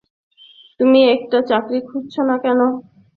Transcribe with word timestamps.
তুমি 0.79 0.99
একটা 1.15 1.37
চাকরি 1.49 1.79
খুঁজছো 1.87 2.21
না 2.29 2.35
কেন? 2.43 2.59